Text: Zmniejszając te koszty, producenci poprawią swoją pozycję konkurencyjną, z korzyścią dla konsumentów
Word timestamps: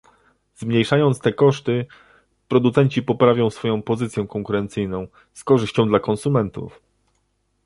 Zmniejszając 0.55 1.19
te 1.19 1.33
koszty, 1.33 1.85
producenci 2.47 3.03
poprawią 3.03 3.49
swoją 3.49 3.81
pozycję 3.81 4.27
konkurencyjną, 4.27 5.07
z 5.33 5.43
korzyścią 5.43 5.87
dla 5.87 5.99
konsumentów 5.99 6.81